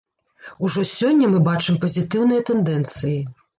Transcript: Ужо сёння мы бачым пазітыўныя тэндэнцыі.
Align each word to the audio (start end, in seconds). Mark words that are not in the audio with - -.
Ужо 0.67 0.85
сёння 0.91 1.29
мы 1.35 1.43
бачым 1.49 1.79
пазітыўныя 1.85 2.47
тэндэнцыі. 2.51 3.17